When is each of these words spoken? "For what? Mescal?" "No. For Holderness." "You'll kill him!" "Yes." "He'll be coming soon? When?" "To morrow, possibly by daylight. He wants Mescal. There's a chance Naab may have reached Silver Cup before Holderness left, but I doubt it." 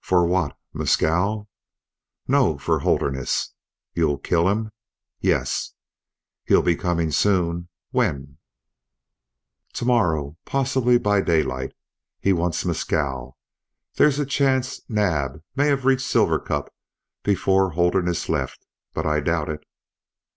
"For 0.00 0.26
what? 0.26 0.58
Mescal?" 0.74 1.48
"No. 2.26 2.58
For 2.58 2.80
Holderness." 2.80 3.54
"You'll 3.94 4.18
kill 4.18 4.48
him!" 4.48 4.72
"Yes." 5.20 5.72
"He'll 6.46 6.62
be 6.62 6.74
coming 6.74 7.12
soon? 7.12 7.68
When?" 7.92 8.38
"To 9.74 9.84
morrow, 9.84 10.36
possibly 10.44 10.98
by 10.98 11.20
daylight. 11.20 11.74
He 12.18 12.32
wants 12.32 12.64
Mescal. 12.64 13.38
There's 13.94 14.18
a 14.18 14.26
chance 14.26 14.80
Naab 14.88 15.44
may 15.54 15.68
have 15.68 15.84
reached 15.84 16.02
Silver 16.08 16.40
Cup 16.40 16.74
before 17.22 17.70
Holderness 17.70 18.28
left, 18.28 18.66
but 18.94 19.06
I 19.06 19.20
doubt 19.20 19.48
it." 19.48 19.64